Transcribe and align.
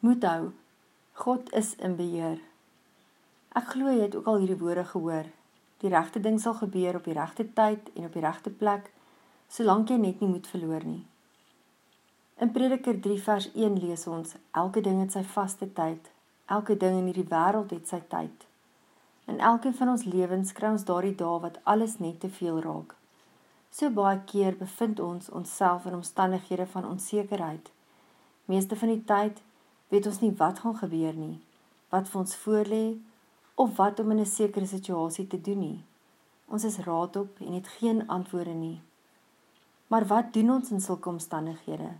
Moet 0.00 0.22
hou. 0.22 0.50
God 1.12 1.52
is 1.52 1.72
in 1.76 1.96
beheer. 1.98 2.38
Ek 3.58 3.72
glo 3.72 3.90
jy 3.90 4.04
het 4.04 4.12
ook 4.14 4.28
al 4.30 4.36
hierdie 4.44 4.58
woorde 4.60 4.84
gehoor. 4.86 5.26
Die 5.82 5.90
regte 5.90 6.20
ding 6.22 6.36
sal 6.38 6.54
gebeur 6.54 7.00
op 7.00 7.08
die 7.08 7.16
regte 7.16 7.46
tyd 7.56 7.88
en 7.96 8.06
op 8.06 8.14
die 8.14 8.22
regte 8.22 8.52
plek, 8.60 8.92
solank 9.50 9.90
jy 9.90 9.96
net 9.98 10.20
nie 10.22 10.28
moed 10.30 10.46
verloor 10.46 10.86
nie. 10.86 11.02
In 12.38 12.52
Prediker 12.54 13.00
3 13.02 13.16
vers 13.24 13.48
1 13.54 13.80
lees 13.82 14.06
ons: 14.06 14.36
Elke 14.62 14.84
ding 14.86 15.00
het 15.02 15.16
sy 15.16 15.24
vaste 15.32 15.66
tyd. 15.80 16.12
Elke 16.46 16.78
ding 16.78 17.00
in 17.00 17.10
hierdie 17.10 17.26
wêreld 17.32 17.74
het 17.74 17.90
sy 17.90 17.98
tyd. 18.14 18.46
In 19.26 19.42
elkeen 19.50 19.74
van 19.74 19.90
ons 19.96 20.06
lewens 20.06 20.54
kry 20.54 20.70
ons 20.76 20.86
daardie 20.86 21.16
dae 21.24 21.42
wat 21.42 21.58
alles 21.64 21.98
net 21.98 22.20
te 22.22 22.30
veel 22.38 22.62
raak. 22.62 22.94
So 23.74 23.90
baie 23.90 24.22
keer 24.30 24.54
bevind 24.62 25.02
ons 25.02 25.26
onsself 25.28 25.90
in 25.90 25.98
omstandighede 25.98 26.70
van 26.70 26.86
onsekerheid. 26.86 27.74
Meeste 28.46 28.78
van 28.78 28.94
die 28.94 29.04
tyd 29.04 29.42
weet 29.88 30.06
ons 30.06 30.20
nie 30.20 30.32
wat 30.36 30.58
gaan 30.58 30.76
gebeur 30.76 31.14
nie, 31.14 31.38
wat 31.90 32.08
vir 32.08 32.20
ons 32.20 32.36
voorlê 32.36 32.84
of 33.54 33.76
wat 33.76 34.00
om 34.00 34.10
in 34.10 34.20
'n 34.20 34.26
sekere 34.26 34.66
situasie 34.66 35.26
te 35.26 35.40
doen 35.40 35.58
nie. 35.58 35.84
Ons 36.48 36.64
is 36.64 36.78
raadop 36.78 37.40
en 37.40 37.52
het 37.52 37.68
geen 37.68 38.06
antwoorde 38.06 38.54
nie. 38.54 38.80
Maar 39.86 40.06
wat 40.06 40.32
doen 40.32 40.50
ons 40.50 40.70
in 40.70 40.80
sulke 40.80 41.08
omstandighede? 41.08 41.90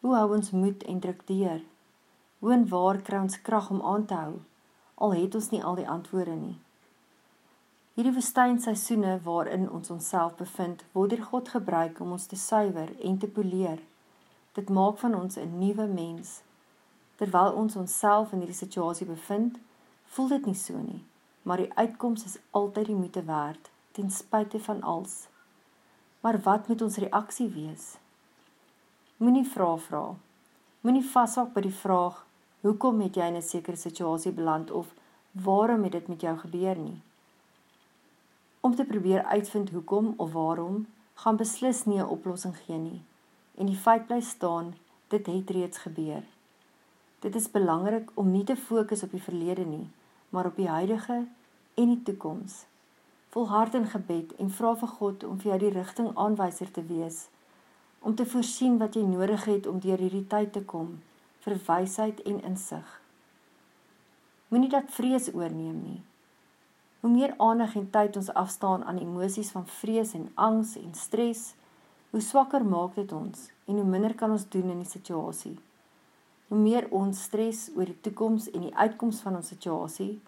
Hoe 0.00 0.14
hou 0.14 0.34
ons 0.34 0.50
moed 0.50 0.82
en 0.82 1.00
druk 1.00 1.26
deur? 1.26 1.62
Hoe 2.38 2.52
en 2.52 2.68
waar 2.68 2.98
kry 3.02 3.18
ons 3.18 3.42
krag 3.42 3.70
om 3.70 3.82
aan 3.82 4.06
te 4.06 4.14
hou 4.14 4.34
al 4.94 5.12
het 5.12 5.34
ons 5.34 5.50
nie 5.50 5.64
al 5.64 5.74
die 5.74 5.88
antwoorde 5.88 6.34
nie? 6.34 6.58
Hierdie 7.94 8.14
woestynseisoene 8.14 9.20
waarin 9.22 9.68
ons 9.70 9.90
onsself 9.90 10.34
bevind, 10.36 10.84
word 10.92 11.10
deur 11.10 11.22
God 11.22 11.48
gebruik 11.48 12.00
om 12.00 12.16
ons 12.16 12.26
te 12.26 12.36
suiwer 12.36 12.90
en 13.00 13.18
te 13.18 13.28
poleer. 13.30 13.78
Dit 14.58 14.70
maak 14.70 14.98
van 14.98 15.14
ons 15.14 15.38
'n 15.38 15.58
nuwe 15.58 15.86
mens. 15.86 16.42
Terwyl 17.24 17.54
ons 17.56 17.76
onsself 17.80 18.34
in 18.36 18.42
hierdie 18.42 18.58
situasie 18.58 19.06
bevind, 19.08 19.54
voel 20.12 20.26
dit 20.34 20.48
nie 20.50 20.58
so 20.60 20.76
nie, 20.76 20.98
maar 21.48 21.62
die 21.62 21.70
uitkoms 21.72 22.26
is 22.28 22.34
altyd 22.60 22.90
die 22.90 22.96
moeite 22.98 23.22
werd, 23.24 23.70
ten 23.96 24.10
spyte 24.12 24.60
van 24.60 24.82
alles. 24.82 25.14
Maar 26.20 26.36
wat 26.44 26.68
moet 26.68 26.84
ons 26.84 27.00
reaksie 27.00 27.48
wees? 27.54 27.86
Moenie 29.16 29.46
vra 29.54 29.70
vra. 29.86 30.02
Moenie 30.84 31.06
vashou 31.14 31.46
by 31.54 31.64
die 31.64 31.78
vraag: 31.78 32.20
"Hoekom 32.60 33.00
het 33.00 33.16
jy 33.16 33.32
in 33.32 33.40
'n 33.40 33.48
sekere 33.48 33.80
situasie 33.86 34.32
beland?" 34.32 34.70
of 34.70 34.92
"Waarom 35.32 35.88
het 35.88 35.92
dit 35.92 36.08
met 36.08 36.20
jou 36.20 36.36
gebeur 36.44 36.76
nie?" 36.76 37.00
om 38.60 38.74
te 38.74 38.84
probeer 38.84 39.24
uitvind 39.24 39.70
hoekom 39.70 40.14
of 40.16 40.32
waarom, 40.32 40.86
gaan 41.14 41.36
beslis 41.36 41.84
nie 41.84 41.98
'n 42.00 42.12
oplossing 42.16 42.56
gee 42.56 42.78
nie. 42.78 43.02
En 43.54 43.66
die 43.66 43.76
feit 43.76 44.06
bly 44.06 44.20
staan, 44.20 44.74
dit 45.08 45.26
het 45.26 45.50
reeds 45.50 45.78
gebeur. 45.78 46.22
Dit 47.24 47.34
is 47.34 47.50
belangrik 47.50 48.10
om 48.14 48.30
nie 48.30 48.44
te 48.44 48.56
fokus 48.56 49.02
op 49.02 49.14
die 49.16 49.22
verlede 49.22 49.64
nie, 49.64 49.86
maar 50.28 50.46
op 50.46 50.58
die 50.60 50.68
huidige 50.68 51.22
en 51.74 51.88
die 51.88 52.02
toekoms. 52.02 52.66
Volhard 53.32 53.74
in 53.74 53.86
gebed 53.88 54.34
en 54.36 54.50
vra 54.52 54.74
vir 54.76 54.92
God 54.98 55.24
om 55.24 55.38
vir 55.40 55.54
jou 55.54 55.58
die 55.62 55.70
rigtingaanwyser 55.78 56.68
te 56.76 56.84
wees, 56.90 57.22
om 58.04 58.12
te 58.14 58.28
voorsien 58.28 58.76
wat 58.82 59.00
jy 59.00 59.06
nodig 59.08 59.48
het 59.48 59.66
om 59.66 59.80
deur 59.80 60.04
hierdie 60.04 60.26
tyd 60.28 60.52
te 60.52 60.64
kom, 60.68 60.98
vir 61.46 61.56
wysheid 61.64 62.20
en 62.28 62.44
insig. 62.44 62.94
Moenie 64.52 64.72
dat 64.76 64.92
vrees 64.92 65.32
oorneem 65.32 65.80
nie. 65.80 66.00
Hoe 67.00 67.10
meer 67.10 67.32
aandag 67.40 67.72
en 67.80 67.90
tyd 67.90 68.20
ons 68.20 68.32
afstaan 68.36 68.84
aan 68.84 69.00
emosies 69.00 69.56
van 69.56 69.64
vrees 69.80 70.12
en 70.12 70.28
angs 70.34 70.76
en 70.76 70.92
stres, 70.92 71.54
hoe 72.12 72.20
swakker 72.20 72.64
maak 72.64 73.00
dit 73.00 73.12
ons 73.12 73.52
en 73.64 73.80
hoe 73.80 73.92
minder 73.96 74.12
kan 74.14 74.30
ons 74.30 74.48
doen 74.48 74.76
in 74.76 74.84
die 74.84 74.92
situasie. 74.98 75.56
Hoe 76.54 76.62
meer 76.62 76.84
ons 76.94 77.18
stres 77.26 77.64
oor 77.74 77.88
die 77.90 77.98
toekoms 78.06 78.44
en 78.54 78.62
die 78.62 78.76
uitkoms 78.78 79.18
van 79.24 79.34
ons 79.40 79.48
situasie, 79.50 80.20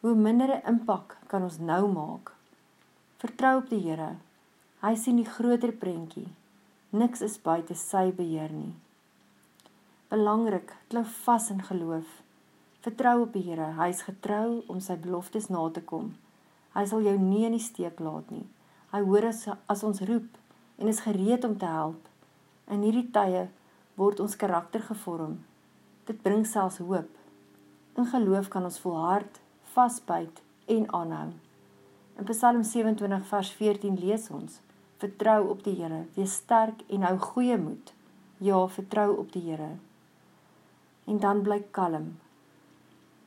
hoe 0.00 0.14
minder 0.16 0.48
'n 0.54 0.64
impak 0.72 1.18
kan 1.28 1.42
ons 1.42 1.58
nou 1.58 1.92
maak. 1.92 2.32
Vertrou 3.18 3.58
op 3.58 3.68
die 3.68 3.80
Here. 3.80 4.16
Hy 4.80 4.94
sien 4.94 5.16
die 5.16 5.28
groter 5.28 5.72
prentjie. 5.72 6.28
Niks 6.90 7.20
is 7.20 7.36
buite 7.42 7.74
sy 7.74 8.12
beheer 8.12 8.50
nie. 8.52 8.72
Belangrik, 10.08 10.72
klou 10.88 11.04
vas 11.04 11.50
in 11.50 11.62
geloof. 11.62 12.22
Vertrou 12.80 13.22
op 13.22 13.32
die 13.32 13.42
Here. 13.42 13.72
Hy 13.72 13.88
is 13.88 14.02
getrou 14.02 14.64
om 14.66 14.80
sy 14.80 14.96
beloftes 14.96 15.48
na 15.48 15.68
te 15.70 15.80
kom. 15.80 16.14
Hy 16.74 16.86
sal 16.86 17.02
jou 17.02 17.18
nie 17.18 17.44
in 17.44 17.52
die 17.52 17.68
steek 17.68 18.00
laat 18.00 18.30
nie. 18.30 18.46
Hy 18.92 19.00
hoor 19.00 19.24
as, 19.24 19.48
as 19.66 19.82
ons 19.82 20.00
roep 20.00 20.28
en 20.78 20.88
is 20.88 21.00
gereed 21.00 21.44
om 21.44 21.58
te 21.58 21.66
help. 21.66 22.08
In 22.68 22.80
hierdie 22.80 23.10
tye 23.12 23.48
word 23.96 24.20
ons 24.20 24.36
karakter 24.36 24.82
gevorm. 24.84 25.38
Dit 26.04 26.22
bring 26.22 26.44
selfs 26.46 26.78
hoop. 26.78 27.08
In 27.96 28.06
geloof 28.06 28.48
kan 28.52 28.64
ons 28.68 28.78
volhard, 28.80 29.40
vasbyt 29.72 30.42
en 30.72 30.84
aanhou. 30.92 31.30
In 32.16 32.28
Psalm 32.28 32.62
27 32.64 33.24
vers 33.30 33.50
14 33.56 33.96
lees 34.00 34.28
ons: 34.30 34.60
Vertrou 35.00 35.48
op 35.48 35.64
die 35.64 35.74
Here, 35.80 36.04
wees 36.14 36.36
sterk 36.42 36.84
en 36.88 37.08
hou 37.08 37.16
goeie 37.32 37.56
moed. 37.60 37.92
Ja, 38.38 38.60
vertrou 38.68 39.16
op 39.16 39.32
die 39.32 39.42
Here. 39.48 39.72
En 41.06 41.18
dan 41.18 41.42
bly 41.42 41.62
kalm, 41.70 42.14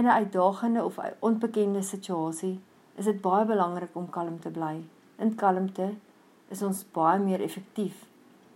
In 0.00 0.06
'n 0.06 0.08
uitdagende 0.08 0.84
of 0.84 0.98
onbekende 1.18 1.82
situasie 1.82 2.60
is 2.94 3.04
dit 3.04 3.20
baie 3.20 3.44
belangrik 3.44 3.90
om 3.92 4.10
kalm 4.10 4.40
te 4.40 4.50
bly. 4.50 4.84
In 5.16 5.34
kalmte 5.34 5.94
is 6.48 6.62
ons 6.62 6.84
baie 6.92 7.18
meer 7.18 7.40
effektief 7.40 8.06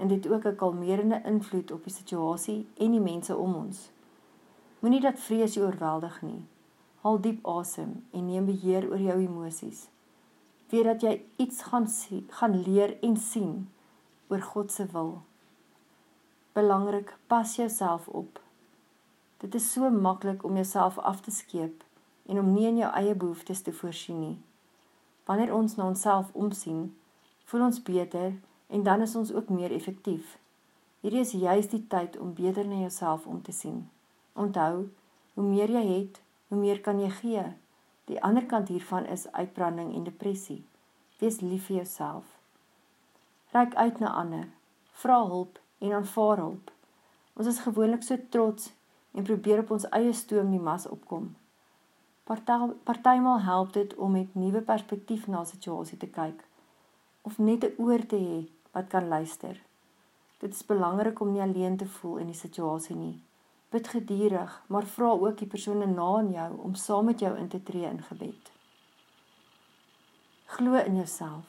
en 0.00 0.08
dit 0.08 0.28
ook 0.28 0.44
'n 0.44 0.56
kalmerende 0.56 1.22
invloed 1.24 1.70
op 1.70 1.84
die 1.84 1.92
situasie 1.92 2.68
en 2.76 2.90
die 2.90 3.00
mense 3.00 3.36
om 3.36 3.54
ons. 3.54 3.90
Moenie 4.78 5.00
dat 5.00 5.20
vrees 5.20 5.54
jou 5.54 5.66
oorweldig 5.66 6.22
nie. 6.22 6.44
Haal 7.00 7.20
diep 7.20 7.46
asem 7.46 8.06
en 8.10 8.26
neem 8.26 8.46
beheer 8.46 8.88
oor 8.88 9.00
jou 9.00 9.18
emosies. 9.20 9.88
Weet 10.68 10.84
dat 10.84 11.00
jy 11.00 11.24
iets 11.36 11.62
gaan 11.62 11.88
sien, 11.88 12.26
gaan 12.30 12.62
leer 12.62 13.00
en 13.00 13.16
sien 13.16 13.68
oor 14.28 14.42
God 14.42 14.72
se 14.72 14.86
wil. 14.86 15.22
Belangrik, 16.52 17.16
pas 17.26 17.56
jouself 17.56 18.08
op. 18.08 18.40
Dit 19.36 19.54
is 19.54 19.72
so 19.72 19.90
maklik 19.90 20.44
om 20.44 20.54
jouself 20.54 20.98
af 20.98 21.20
te 21.20 21.30
skeep 21.30 21.84
en 22.26 22.38
om 22.38 22.52
nie 22.52 22.66
in 22.66 22.76
jou 22.76 22.92
eie 22.92 23.14
behoeftes 23.14 23.62
te 23.62 23.72
voorsien 23.72 24.20
nie. 24.20 24.38
Wanneer 25.24 25.54
ons 25.54 25.76
na 25.76 25.86
onsself 25.86 26.30
omsien, 26.32 26.96
voel 27.44 27.60
ons 27.60 27.82
beter 27.82 28.32
en 28.70 28.82
dan 28.82 29.00
is 29.00 29.14
ons 29.16 29.32
ook 29.32 29.48
meer 29.48 29.72
effektief. 29.72 30.38
Hierdie 31.00 31.20
is 31.20 31.32
juis 31.32 31.68
die 31.72 31.82
tyd 31.86 32.18
om 32.18 32.34
beter 32.34 32.66
na 32.68 32.82
jouself 32.84 33.26
om 33.26 33.42
te 33.42 33.52
sien. 33.52 33.88
Onthou, 34.32 34.88
hoe 35.34 35.44
meer 35.44 35.70
jy 35.70 35.84
het, 35.86 36.20
hoe 36.48 36.58
meer 36.58 36.80
kan 36.80 37.00
jy 37.00 37.08
gee. 37.10 37.44
Die 38.10 38.20
ander 38.22 38.46
kant 38.46 38.68
hiervan 38.68 39.06
is 39.06 39.26
uitbranding 39.32 39.94
en 39.94 40.04
depressie. 40.04 40.60
Wees 41.18 41.40
lief 41.40 41.66
vir 41.66 41.76
jouself. 41.76 42.24
Reik 43.50 43.74
uit 43.74 43.98
na 43.98 44.12
ander. 44.22 44.46
Vra 45.02 45.18
hulp 45.26 45.58
en 45.78 45.92
aanvaar 45.92 46.36
hulp. 46.36 46.70
Ons 47.34 47.46
is 47.46 47.62
gewoonlik 47.64 48.02
so 48.06 48.18
trots 48.28 48.72
en 49.16 49.26
probeer 49.26 49.64
op 49.64 49.74
ons 49.74 49.88
eie 49.96 50.12
stoom 50.12 50.52
die 50.54 50.62
mas 50.62 50.86
opkom. 50.86 51.32
Partymal 52.28 53.40
help 53.42 53.72
dit 53.74 53.94
om 53.96 54.12
met 54.14 54.34
nuwe 54.38 54.60
perspektief 54.60 55.26
na 55.26 55.40
'n 55.40 55.46
situasie 55.46 55.98
te 55.98 56.06
kyk 56.06 56.44
of 57.22 57.38
net 57.38 57.64
'n 57.64 57.74
oor 57.82 58.06
te 58.06 58.16
hê 58.16 58.59
wat 58.72 58.86
kan 58.88 59.08
luister. 59.08 59.60
Dit 60.38 60.54
is 60.54 60.66
belangrik 60.66 61.20
om 61.20 61.32
nie 61.32 61.42
alleen 61.42 61.76
te 61.76 61.86
voel 61.86 62.16
in 62.16 62.30
die 62.32 62.38
situasie 62.38 62.96
nie. 62.96 63.16
Bid 63.70 63.88
geduldig, 63.88 64.62
maar 64.66 64.86
vra 64.86 65.10
ook 65.10 65.36
die 65.38 65.48
persone 65.48 65.86
na 65.86 66.08
in 66.20 66.30
jou 66.32 66.50
om 66.58 66.74
saam 66.74 67.04
met 67.04 67.20
jou 67.20 67.36
in 67.38 67.48
te 67.48 67.62
tree 67.62 67.86
in 67.86 68.02
gebed. 68.02 68.50
Glo 70.46 70.74
in 70.74 70.96
jouself. 70.96 71.46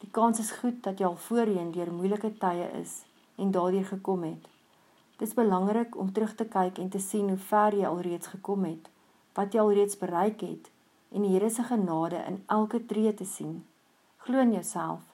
Die 0.00 0.10
kans 0.10 0.38
is 0.38 0.50
goed 0.50 0.82
dat 0.82 0.98
jy 0.98 1.06
al 1.06 1.16
voorheen 1.16 1.70
deur 1.72 1.92
moeilike 1.92 2.34
tye 2.42 2.66
is 2.80 3.04
en 3.40 3.54
daardeur 3.54 3.86
gekom 3.88 4.26
het. 4.28 4.50
Dit 5.16 5.28
is 5.28 5.34
belangrik 5.34 5.96
om 5.96 6.12
terug 6.12 6.34
te 6.34 6.44
kyk 6.44 6.78
en 6.78 6.90
te 6.90 7.00
sien 7.00 7.28
hoe 7.28 7.38
ver 7.38 7.78
jy 7.78 7.86
alreeds 7.86 8.34
gekom 8.34 8.66
het, 8.68 8.90
wat 9.38 9.54
jy 9.54 9.62
alreeds 9.62 9.98
bereik 9.98 10.42
het 10.44 10.70
en 11.14 11.22
die 11.22 11.32
Here 11.36 11.48
se 11.50 11.62
genade 11.62 12.18
in 12.26 12.42
elke 12.46 12.82
tree 12.86 13.14
te 13.14 13.24
sien. 13.24 13.62
Glo 14.26 14.40
in 14.40 14.52
jouself. 14.52 15.13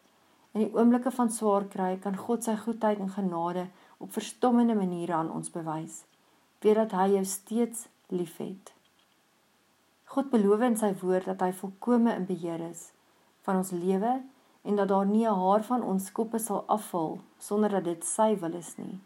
In 0.52 0.64
die 0.64 0.73
oomblikke 0.75 1.12
van 1.14 1.31
swaar 1.31 1.64
kry 1.70 1.93
kan 2.02 2.17
God 2.19 2.43
sy 2.44 2.56
goedheid 2.58 2.99
en 2.99 3.12
genade 3.14 3.69
op 4.02 4.12
verstommende 4.17 4.75
maniere 4.75 5.14
aan 5.14 5.31
ons 5.31 5.52
bewys. 5.55 6.02
Weet 6.61 6.79
dat 6.81 6.94
hy 6.99 7.06
jou 7.12 7.25
steeds 7.25 7.87
liefhet. 8.11 8.73
God 10.11 10.32
beloof 10.32 10.64
in 10.67 10.76
sy 10.81 10.91
woord 11.02 11.29
dat 11.31 11.44
hy 11.44 11.52
volkome 11.55 12.17
in 12.19 12.26
beheer 12.26 12.64
is 12.67 12.88
van 13.47 13.61
ons 13.61 13.70
lewe 13.70 14.17
en 14.67 14.76
dat 14.76 14.91
daar 14.91 15.06
nie 15.06 15.26
'n 15.26 15.38
haar 15.43 15.62
van 15.64 15.82
ons 15.82 16.12
koppe 16.12 16.38
sal 16.38 16.64
afval 16.67 17.20
sonder 17.38 17.70
dat 17.70 17.85
dit 17.85 18.05
sy 18.05 18.35
wil 18.41 18.55
is 18.55 18.76
nie. 18.76 18.99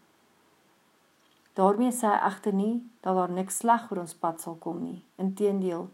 Daarmee 1.54 1.92
sê 1.92 2.06
hy 2.06 2.20
egter 2.30 2.54
nie 2.54 2.82
dat 3.00 3.14
daar 3.14 3.30
niks 3.30 3.56
sleg 3.56 3.90
oor 3.90 4.00
ons 4.00 4.14
pad 4.14 4.40
sal 4.40 4.54
kom 4.54 4.82
nie. 4.82 5.04
Inteendeel, 5.16 5.88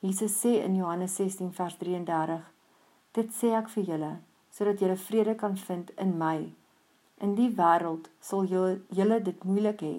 Jesus 0.00 0.44
sê 0.44 0.62
in 0.64 0.76
Johannes 0.76 1.16
16 1.16 1.52
vers 1.52 1.76
33: 1.76 2.52
Dit 3.12 3.32
sê 3.32 3.46
ek 3.56 3.68
vir 3.68 3.84
julle 3.84 4.12
sodat 4.56 4.80
julle 4.80 4.96
vrede 4.96 5.34
kan 5.34 5.56
vind 5.56 5.90
in 6.04 6.16
my. 6.18 6.52
In 7.18 7.34
die 7.38 7.50
wêreld 7.60 8.10
sal 8.20 8.46
julle 8.50 8.80
julle 8.98 9.20
dit 9.28 9.44
moeilik 9.44 9.82
hê, 9.86 9.96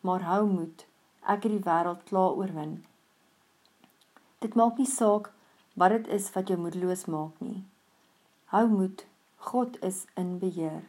maar 0.00 0.24
hou 0.28 0.44
moed, 0.48 0.86
ek 1.22 1.44
het 1.44 1.52
die 1.56 1.64
wêreld 1.66 2.06
klaar 2.08 2.38
oorwin. 2.40 2.78
Dit 4.40 4.56
maak 4.56 4.80
nie 4.80 4.88
saak 4.88 5.32
wat 5.76 5.92
dit 5.96 6.08
is 6.16 6.30
wat 6.36 6.48
jou 6.48 6.58
moedeloos 6.60 7.04
maak 7.12 7.36
nie. 7.44 7.60
Hou 8.54 8.66
moed, 8.68 9.04
God 9.50 9.76
is 9.84 10.06
in 10.16 10.38
beheer. 10.40 10.82